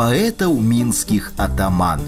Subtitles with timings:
[0.00, 2.00] паэтаў мінскіх атаман.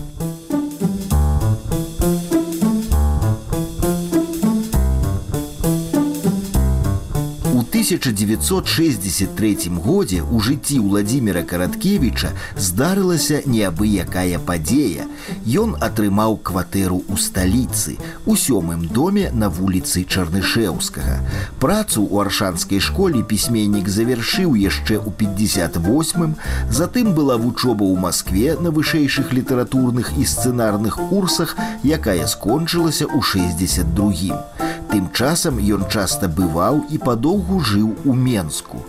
[7.82, 15.10] 1963 годзе у жыцці Владимира Караткевіча здарылася неабыякая падзея.
[15.42, 21.26] Ён атрымаў кватэру ў сталіцы, у сёмым доме на вуліцы Чарнышеўскага.
[21.58, 26.38] Працу ў аршанскай школе пісьменнік завяршыў яшчэ ў 58,
[26.70, 34.70] затым была вучоба ў Маскве на вышэйшых літаратурных і сцэнарных курсах, якая скончылася ў 62.
[34.92, 38.80] Тым часам ён часта бываў і падоўгу жыў у Менску.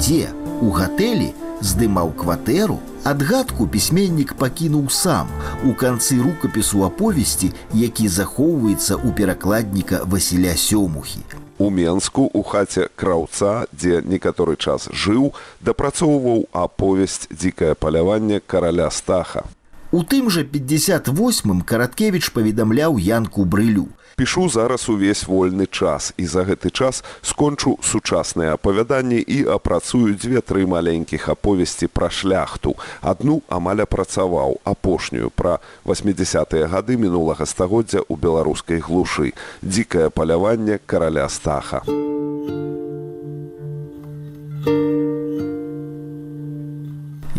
[0.00, 0.32] Дзе
[0.64, 5.28] у гатэлі здымаў кватэру, адгадку пісьменнік пакінуў сам
[5.68, 11.20] у канцы рукапісу аповесці, які захоўваецца ў перакладніка Васіля сёмухі.
[11.60, 19.44] У Менску у хаце краўца, дзе некаторы час жыў, дапрацоўваў аповесць дзікае паляванне караля стаха.
[19.92, 23.90] У тым жа 58 караткевич паведамляў янку брылю
[24.20, 30.68] пішу зараз увесь вольны час і за гэты час скончу сучасныя апавяданні і апрацую дзве-тры
[30.68, 32.76] маленькіх аповесці пра шляхту.
[33.00, 35.56] Адну амаль апрацаваў апошнюю пра
[35.88, 39.32] 80-тыя гады мінулага стагоддзя ў беларускай глушы.
[39.64, 41.80] Дзікае паляванне караля стаха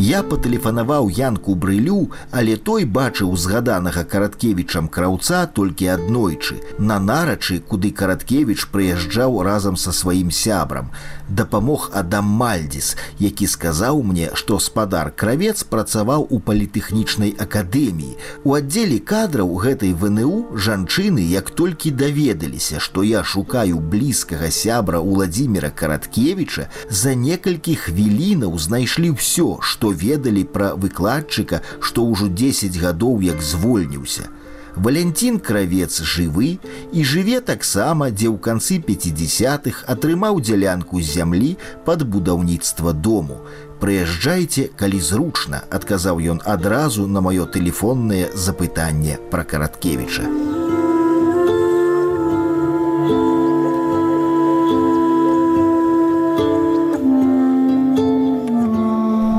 [0.02, 6.56] Я патэлефанаваў янку брылю, але той бачыў згаданага караткевічам краўца толькі аднойчы.
[6.80, 10.90] На нарачы, куды караткевіч прыязджаў разам са сваім сябрам.
[11.30, 18.18] Дапамог Адам Мальдзіс, які сказаў мне, што спадар кравец працаваў у палітэхнічнай акадэміі.
[18.44, 25.70] У аддзеле кадраў гэтай ВНУ жанчыны як толькі даведаліся, што я шукаю блізкага сябра Владимира
[25.70, 33.42] Караткевіча, за некалькі хвілінаў знайшлі ўсё, што ведалі пра выкладчыка, што ўжо 10 гадоў як
[33.42, 34.30] звольніўся.
[34.76, 36.60] Валянцін кравец жывы
[36.94, 41.52] і жыве таксама, дзе ў канцы 50х атрымаў дзялянку з зямлі
[41.84, 43.44] пад будаўніцтва дому.
[43.82, 50.51] Прыязджайце, калі зручна, адказаў ён адразу на маё тэлефоннае запытанне пра караткевіча.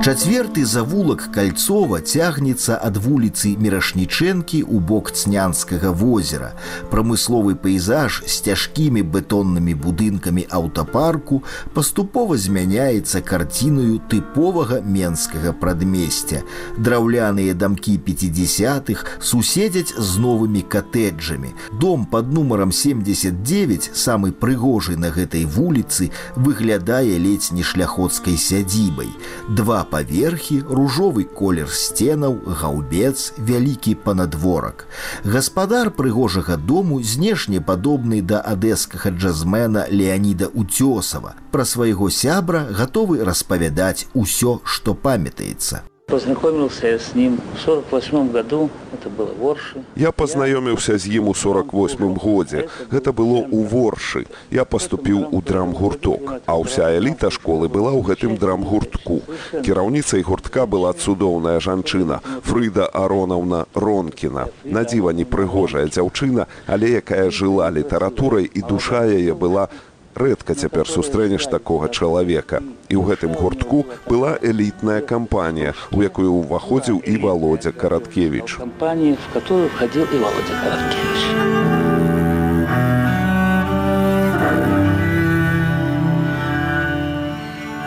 [0.03, 6.49] Чацверты завулак кальцова цягнецца ад вуліцы мірашнічэнкі ў бок цнянскага возера.
[6.91, 11.39] Прамысловы пейзаж з цяжкімі бетоннымі будынкамі аўтапарку
[11.77, 16.43] паступова змяняецца карцінаю тыповага менскага прадмесця.
[16.75, 21.55] Драўляныя дамкі 50х суседзяць з новымі катэджамі.
[21.79, 29.15] Дом под нумаром 79 самы прыгожы на гэтай вуліцы выглядае ледзь не шляходскай сядзібай.
[29.47, 34.87] Два паверхі, ружовы колер сценаў, гаўбец, вялікі панадворак.
[35.25, 41.37] Гаспадар прыгожага дому знешне падобны да адэскага джазмена Леаніда Уцёсава.
[41.53, 45.85] Пра свайго сябра гатовы распавядаць усё, што памятаецца.
[46.13, 49.83] Познакомился я с ним в 48 году, это было в Орше.
[49.97, 52.69] Я познаёміўся з ім у 48 годзе.
[52.93, 54.27] Гэта было ў Воршы.
[54.51, 59.23] Я паступіў у драмгурток, а ўся эліта школы была ў гэтым драмгуртку.
[59.65, 64.53] Кіраўніцай гуртка была цудоўная жанчына Фрыда Аронаўна Ронкіна.
[64.69, 69.73] Надзіва непрыгожая дзяўчына, але якая жыла літаратурай і душа яе была
[70.15, 72.61] рэдка цяпер сустрэнеш такога чалавека.
[72.89, 78.57] І ў гэтым гуртку была элітная кампанія, у якую ўваходзіў і валодзя караткевич.
[78.61, 81.62] Кампанія, в которую входил і валодзя караткевич.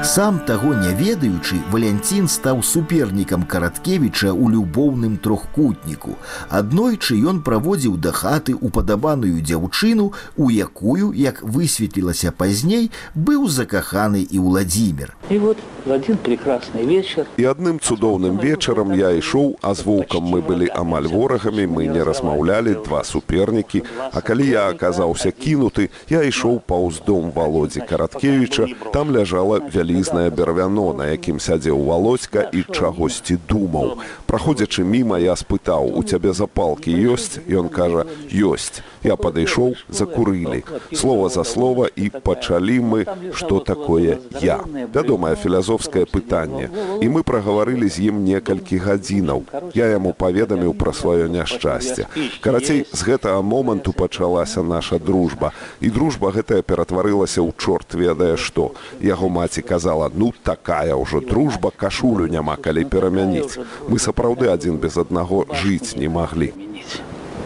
[0.06, 6.14] Сам таго не ведаючы, Валянцін стаў супернікам караткевіча ў любоўным трохкутніку.
[6.54, 14.38] Аднойчы ён праводзіў да хаты упадабаную дзяўчыну, у якую, як высветлілася пазней, быў закаханы і
[14.46, 15.18] Владзімир.
[15.32, 17.26] І вот в один прекрасны вечар.
[17.38, 22.06] І адным цудоўным вечарам я ішоў, а з воўкам мы былі амаль ворагамі, мы не
[22.06, 23.82] размаўлялі два супернікі.
[24.14, 30.30] А калі я аказаўся кінуты, я ішоў паўз дом Володзі Караткевіча, там ляжала вялі вялізнае
[30.30, 34.04] бервяно, на якім сядзеў валоцька і чагосьці думаў.
[34.28, 38.84] Праходзячы міма я спытаў: «У цябе запалкі ёсць, Ён кажа: ёсць.
[39.06, 40.64] Я падышоў, закурылі.
[40.94, 43.02] Слова за слова і пачалі мы,
[43.38, 44.60] што такое я.
[44.66, 46.70] Вядомае філазофскае пытанне.
[47.02, 49.46] І мы прагаварылі з ім некалькі гадзінаў.
[49.78, 52.10] Я яму паведаміў пра сваё няшчасце.
[52.42, 55.54] Карацей, з гэтага моманту пачалася наша дружба.
[55.82, 58.74] І дружба гэтая ператварылася ў чорт ведае што.
[59.00, 63.62] Яго маці казала: ну такая ўжо дружба кашулю няма калі перамяніць.
[63.86, 66.54] Мы сапраўды адзін без аднаго жыць не маглі.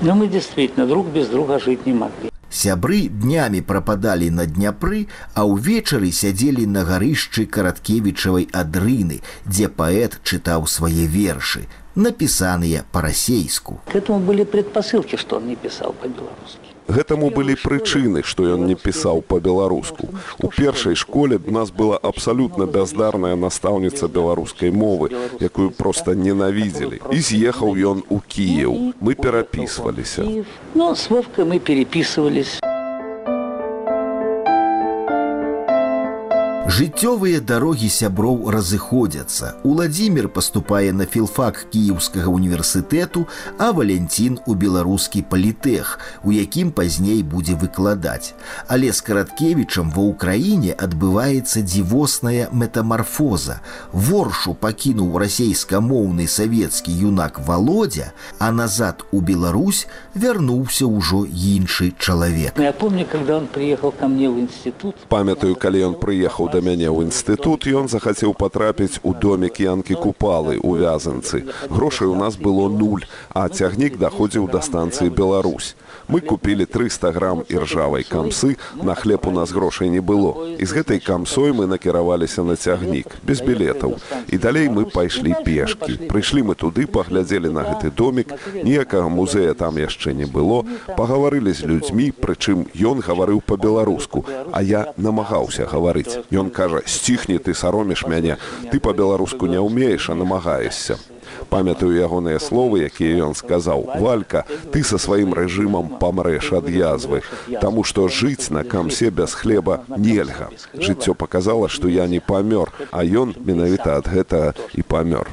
[0.02, 2.30] Но мы действительно друг без друга жить не могли.
[2.50, 5.06] Сябры днямі прападалі на дняпры,
[5.38, 13.82] а ўвечары сядзелі на гарышчы караткевічавай адрыны, дзе паэт чытаў свае вершы, напісаныя па-расейску.
[13.86, 16.69] К этому были предпосылки, что он не писал по-белорусски.
[16.90, 20.10] Гэтаму былі прычыны, што ён не пісаў па-беларуску.
[20.42, 27.02] У першай школе у нас была абсалютна бяздарная настаўніца беларускай мовы, якую проста ненавідзелі.
[27.14, 28.94] І з'ехаў ён у Кіеў.
[29.02, 30.26] Мы перапісваліся.
[30.74, 32.60] Ну, с Вовкой мы переписывались.
[36.70, 39.56] Жыццёвыя дарогі сяброў разыходзяцца.
[39.66, 43.26] Уладзімир паступае на філфак кіеўскага універсітэту,
[43.58, 48.38] а Валянцін у беларускі палітэх, у якім пазней будзе выкладаць.
[48.68, 53.66] Але з караткевічам ва ўкраіне адбываецца дзівосная метамарфоза.
[53.90, 62.62] Воршу пакінуў расейскамоўны савецкі юнак володя, а назад у Беларусь вярнуўся ўжо іншы чалавек.
[62.62, 64.94] Я помню, когда он приехал ко мне в институт.
[65.10, 70.60] Памятаю, калі ён прыехаў да мяне ў інстытут, ён захацеў патрапіць у домік янкі купалы
[70.60, 71.48] ў вязанцы.
[71.70, 73.04] Грошай у нас было нуль,
[73.34, 75.76] а цягнік даходзіў да станцыі Беларусь.
[76.10, 80.58] Мы купілі 300 грам іржавай камсы, на хлеб у нас грошай не было.
[80.58, 84.02] І з гэтай камсой мы накіраваліся на цягнік, без білетаў.
[84.28, 86.10] І далей мы пайшлі пешкі.
[86.10, 90.66] Прыйшлі мы туды, паглядзелі на гэты домік, ніякага музея там яшчэ не было,
[90.98, 96.26] пагаварылі з людзьмі, прычым ён гаварыў па-беларуску, а я намагаўся гаварыць.
[96.34, 98.42] Ён кажа: сціхні ты саромеш мяне,
[98.74, 100.98] ты па-беларуску не ўмееш, а намагаешся.
[101.50, 107.22] Памятаю ягоныя словы, якія ён сказаў: Валька, ты са сваім рэжымам памрэш ад язвы,
[107.62, 110.50] Таму што жыць на камсе без хлеба нельга.
[110.74, 115.28] Жыццё показала, што я не памёр, а ён менавіта ад гэтага і памёр.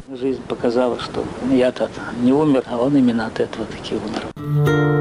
[0.49, 1.91] Показала, что я-то
[2.23, 4.96] не умер, а он именно от этого таки умер.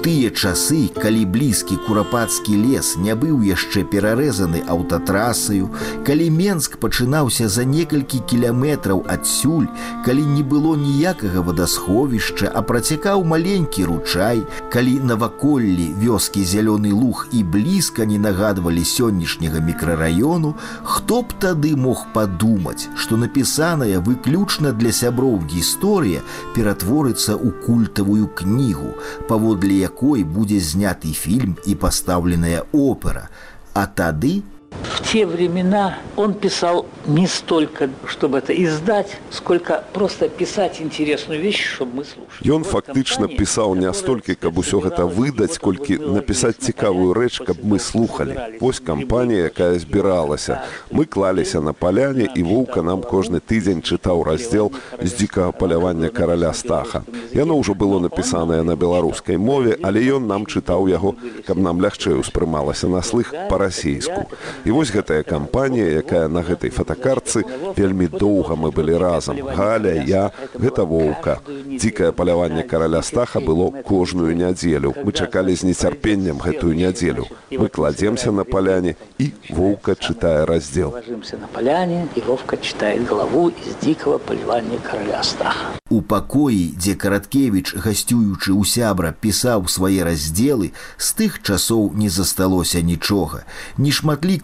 [0.00, 5.68] Тыя часы, калі блізкі курапацкі лес не быў яшчэ перарэзаны аўтатрасаю,
[6.08, 9.68] калі Менск пачынаўся за некалькі кіляметраў адсюль,
[10.06, 14.40] калі не было ніякага вадасховішча, а працякаў маленькі ручай,
[14.72, 22.06] калі наваколлі вёскі зялёны луг і блізка не нагадвалі сённяшняга мікрараёну, хто б тады мог
[22.16, 26.24] падумаць, што напісаная выключна для сяброў гісторыя
[26.56, 28.96] ператворыцца ў культавую кнігу,
[29.28, 33.28] паводле якой будзе зняты фільм і пастаўленая опера.
[33.74, 34.42] А тады
[35.00, 41.64] В те времена он писал не столько, чтобы это издать, сколько просто писать интересную вещь,
[41.64, 42.44] чтобы мы слушали.
[42.44, 47.78] Ён фактычна пісаў не столькі, каб усё гэта выдаць, колькі напісаць цікавую рэч, каб мы
[47.78, 48.36] слухали.
[48.60, 50.62] Вось кампанія, якая збіралася.
[50.92, 54.70] Мы клаліся на паляне і воўка нам кожны тыдзень чытаў раздзел
[55.02, 57.02] з дзікага палявання караля стаха.
[57.32, 62.14] Яно ўжо было напісанае на беларускай мове, але ён нам чытаў яго, каб нам лягчэй
[62.14, 64.30] успрымалася на слых па-расейску.
[64.64, 67.44] І вось гэтая кампанія, якая на гэтай фотакарцы
[67.76, 69.40] вельмі доўга мы былі разам.
[69.40, 71.40] Галя, я, гэта воўка.
[71.48, 74.94] Дзікае паляванне караля стаха было кожную нядзелю.
[75.04, 77.26] Мы чакалі з нецярпеннем гэтую нядзелю.
[77.50, 80.94] Мы кладземся на паляне і воўка чытае раздзел.
[81.40, 85.66] На поляне, и Вовка читает главу из дикого поливания короля Стаха.
[85.90, 92.78] У пакоі, дзе караткевіч, гасцюючы ў сябра, пісаў свае раздзелы, з тых часоў не засталося
[92.78, 93.42] нічога.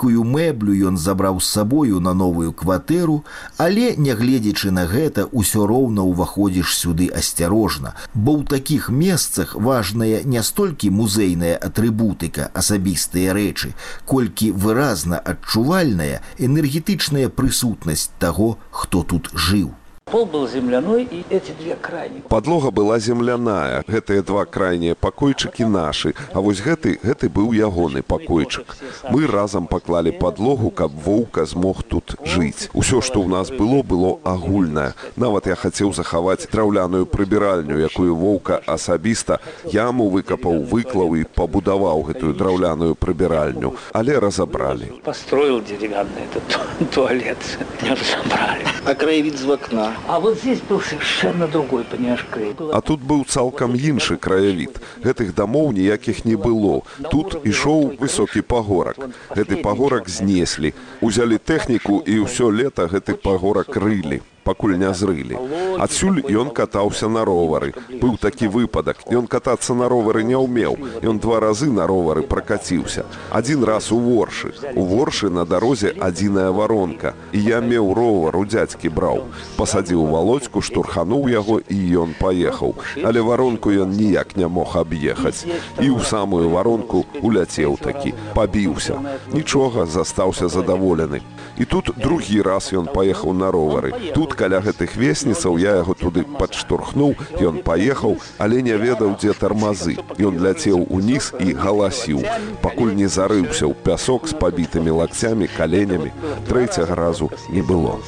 [0.06, 3.24] Нешматлікую мэблю ён забраў з сабою на новую кватэру,
[3.58, 10.42] але, нягледзячы на гэта, усё роўна ўваходзіш сюды асцярожна, бо ў такіх месцах важная не
[10.42, 13.74] столькі музейная атрыбутыка, асабістыя рэчы,
[14.06, 19.74] колькі выразна адчувальная энергетычная прысутнасць таго, хто тут жыў.
[20.08, 22.22] Пол был земляной, и эти две крайние.
[22.28, 23.82] Падлога была земляная.
[23.88, 28.76] Гэтыя два крайнія пакойчыкі нашы, А вось гэты гэты быў ягоны пакойчык.
[29.10, 32.70] Мы разам паклалі падлогу, каб воўка змог тут жыць.
[32.72, 34.94] Усё, што ў нас было, было агульнае.
[35.16, 42.30] Нават я хацеў захаваць драўляную прыбіральню, якую воўка асабіста яму выкапаў, выклаў і пабудаваў гэтую
[42.38, 45.02] драўляную прыбіральню, але разабралі.
[45.02, 47.58] Построил деревянный этот ту- туалет.
[47.82, 48.62] Не разобрали.
[48.86, 49.95] А краевид з вокна.
[50.06, 52.54] А вот здесь был совершенно другой, понимаешь, край.
[52.72, 54.80] А тут быў цалкам іншы краявід.
[55.02, 56.82] Гэтых дамоў ніякіх не было.
[57.10, 58.96] Тут ішоў высокі пагорак.
[59.30, 60.74] Гэты пагорак знеслі.
[61.00, 65.38] Узялі тэхніку і ўсё лета гэты пагорак рылі пакуль не зрылі.
[65.82, 67.74] Адсюль ён катаўся на ровары.
[67.90, 69.02] Быў такі выпадак.
[69.10, 70.78] Ён катацца на ровары не ўмеў.
[71.02, 73.04] Ён два разы на ровары пракаціўся.
[73.30, 74.54] Адзін раз у воршы.
[74.74, 77.14] У воршы на дарозе адзіная варонка.
[77.32, 79.26] І я меў ровар у дзядзькі браў.
[79.58, 82.76] Пасадзіў валодзьку, штурхануў яго і ён паехаў.
[83.02, 85.42] Але варонку ён ніяк не мог аб'ехаць.
[85.82, 89.02] І ў самую варонку уляцеў такі, пабіўся.
[89.34, 91.20] Нічога застаўся задаволены.
[91.58, 93.92] І тут другі раз ён паехаў на ровары.
[94.14, 99.96] Тут каля гэтых весніцаў я яго туды падштурхнуў, ён паехаў, але не ведаў, дзе тармазы.
[100.20, 102.22] Ён ляцеў уніз і галасіў,
[102.62, 106.12] пакуль не зарыўся ў пясок з пабітымі лакцямі, каленямі.
[106.48, 107.98] Трэцяга разу не было.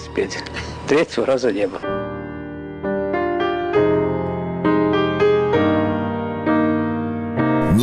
[0.89, 2.08] Третьего раза не было.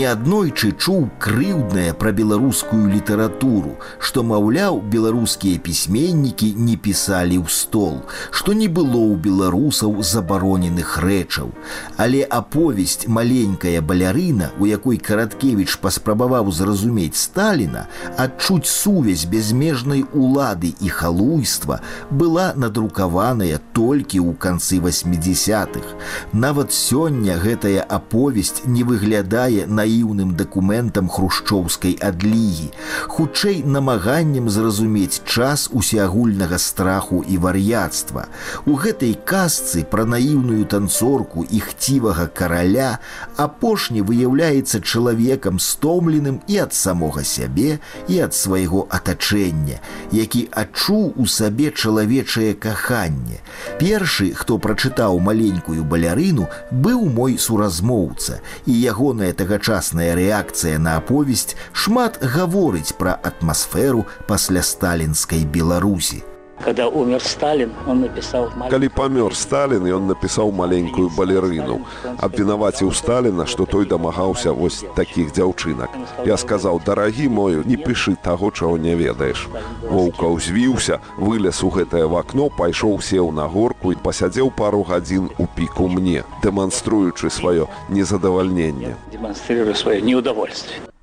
[0.05, 8.53] Неаднойчы чуў крыўднае пра беларускую літаратуру, што, маўляў, беларускія пісьменнікі не пісалі ў стол, што
[8.53, 11.49] не было ў беларусаў забароненых рэчаў.
[11.97, 17.87] Але аповесць маленькая балярына, у якой караткевіч паспрабаваў зразумець Сталіна,
[18.21, 21.81] адчуць сувязь безмежнай улады і халуйства
[22.11, 25.97] была надрукаваная толькі ў канцы 80-х.
[26.33, 32.71] Нават сёння гэтая аповесць не выглядае на наіўным дакументам хрушчоўскай адлігі,
[33.07, 38.27] хутчэй намаганнем зразумець час усеагульнага страху і вар'яцтва.
[38.65, 42.99] У гэтай казцы пра наіўную танцорку і хцівага караля
[43.37, 49.79] апошні выяўляецца чалавекам стомленым і ад самога сябе і ад свайго атачэння,
[50.11, 53.39] які адчуў у сабе чалавечае каханне.
[53.79, 61.55] Першы, хто прачытаў маленькую балярыну, быў мой суразмоўца і ягоная тагачасная сучасная рэакцыя на аповесць
[61.75, 66.23] шмат гаворыць пра атмасферу пасля сталінскай беларусі
[66.63, 68.49] когда умер Сталин, он написал...
[68.69, 71.81] Калі памёр Сталін, ён напісаў маленькую балерыну.
[72.17, 75.89] Абвінаваціў Сталіна, што той дамагаўся вось такіх дзяўчынак.
[76.25, 79.47] Я сказаў: дарагі мою, не пішы таго, чаго не ведаеш.
[79.83, 85.45] Воўка ўзвіўся, вылез у гэтае вакно, пайшоў сеў на горку і пасядзеў пару гадзін у
[85.45, 88.95] піку мне, дэманструючы сваё незадавальненне.
[89.11, 90.94] Дэманстрирую сваё неудовольствие.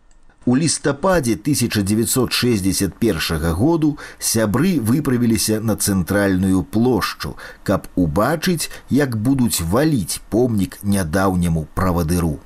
[0.45, 10.79] У лістападзе 1961 году сябры выправіліся на цэнтральную плошчу, каб убачыць, як будуць валіць помнік
[10.83, 12.41] нядаўняму правадыру.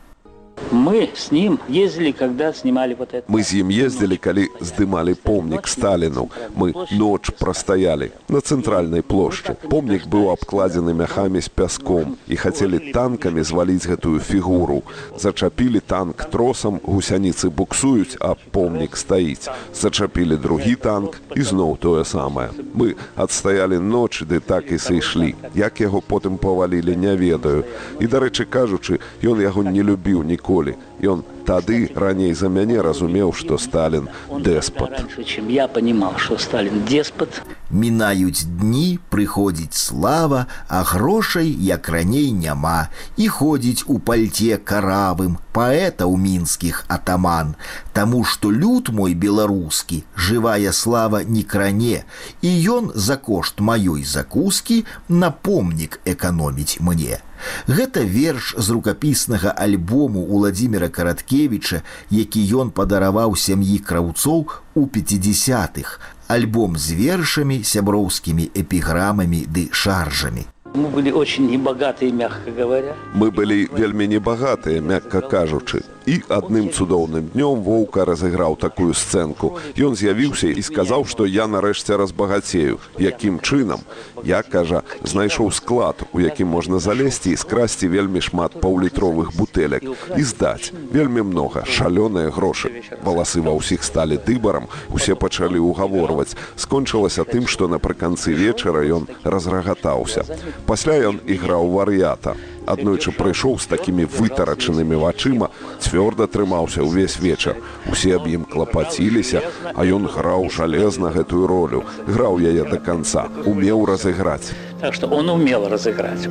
[0.70, 3.25] Мы с ним ездили, когда снимали вот это.
[3.28, 6.28] Мы з ім ездзілі, калі здымалі помнік Сталіну.
[6.56, 9.54] Мы ноч прастаялі на цэнтральнай плошчы.
[9.70, 14.82] Помнік быў абкладзены мяхамі з пяском і хацелі танкамі зваліць гэтую фігуру.
[15.18, 19.48] Зачапілі танк тросам, гусяніцы буксуюць, а помнік стаіць.
[19.75, 22.50] Зачапілі другі танк і зноў тое самае.
[22.75, 25.34] Мы адстаялі ноч, ды так і сышлі.
[25.54, 27.64] Як яго потым павалілі, не ведаю.
[28.00, 30.76] І дарэчы кажучы, ён яго не любіў ніколі ніколі.
[31.03, 34.91] Ён тады раней за мяне разумеў, што Сталін дэспот.
[35.26, 37.43] чым я понимал, што Сталін деспот.
[37.71, 46.07] Мінаюць дні, прыходзіць слава, а грошай як раней няма і ходзіць у пальце каравым паэта
[46.07, 47.57] ў мінскіх атаман,
[47.93, 52.05] Таму што люд мой беларускі, жывая слава не кране,
[52.43, 57.25] і ён за кошт маёй закускі на помнік эканоміць мне.
[57.69, 66.76] Гэта верш з рукапіснага альбому Уладзіміра Караткевіча, які ён падараваў сям'і краўцоў у 50-х, альбом
[66.76, 70.47] з вершамі, сяброўскімі эпіграмамі ды шаржамі.
[70.76, 72.95] Мы были очень небогатые, мягко говоря.
[73.14, 75.83] Мы былі вельмі небагатыя, мякка кажучы.
[76.06, 79.58] І адным цудоўным днём воўка разыграў такую сцэнку.
[79.75, 83.82] Ён з'явіўся і сказаў, што я нарэшце разбагацею, якім чынам.
[84.22, 89.82] Я кажа, знайшоў склад, у якім можна залезці і скрасці вельмі шмат паўлітровых бутэлек
[90.16, 92.70] і здаць вельмі многа шалёныя грошы.
[93.02, 96.38] Валасы ва ўсіх сталі дыбарам, усе пачалі ўгаворваць.
[96.54, 100.22] Скончылася тым, што напрыканцы вечара ён разрагатаўся.
[100.70, 107.56] Пасля ён іграў вар'ята аднойчы прыйшоў з такімі вытарачанымі вачыма, цвёрда трымаўся ўвесь вечар.
[107.90, 109.42] Усе аб ім клапаціліся,
[109.75, 114.52] а ён граў жалезна гэтую ролю, граў яе да канца, умеў разыграць.
[114.80, 116.26] Так што он умел разыграць.